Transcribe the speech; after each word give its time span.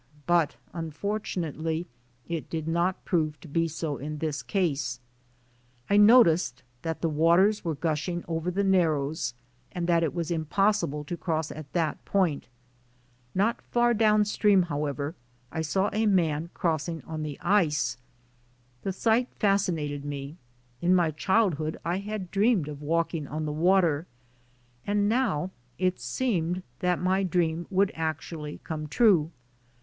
But 0.25 0.55
unfortunately 0.73 1.85
it 2.27 2.49
did 2.49 2.67
not 2.67 3.05
prove 3.05 3.39
to 3.41 3.47
be 3.47 3.67
so 3.67 3.97
in 3.97 4.17
this 4.17 4.41
case. 4.41 4.99
I 5.91 5.97
noticed 5.97 6.63
that 6.81 7.01
the 7.03 7.07
waters 7.07 7.63
were 7.63 7.75
gushing 7.75 8.25
over 8.27 8.49
the 8.49 8.63
narrows 8.63 9.35
and 9.71 9.85
that 9.85 10.01
it 10.01 10.15
was 10.15 10.31
impossible 10.31 11.03
to 11.03 11.15
cross 11.15 11.51
at 11.51 11.71
that 11.73 12.03
point. 12.03 12.47
Not 13.35 13.61
far 13.61 13.93
down 13.93 14.25
stream, 14.25 14.63
however, 14.63 15.13
I 15.51 15.61
saw 15.61 15.91
a 15.93 16.07
man' 16.07 16.49
crossing 16.55 17.03
on 17.03 17.21
the 17.21 17.39
ice. 17.39 17.97
The 18.81 18.93
sight 18.93 19.29
fascinated 19.35 20.03
me; 20.03 20.35
in 20.81 20.95
my 20.95 21.11
childhood 21.11 21.77
I 21.85 21.97
had 21.97 22.31
dreamed 22.31 22.67
of 22.67 22.81
walking 22.81 23.27
on 23.27 23.45
the 23.45 23.51
water, 23.51 24.07
and 24.87 25.07
now 25.07 25.51
it 25.77 25.99
seemed 25.99 26.63
that 26.79 26.99
my 26.99 27.21
dream 27.21 27.67
would 27.69 27.91
actually 27.93 28.59
come 28.63 28.87
true. 28.87 29.29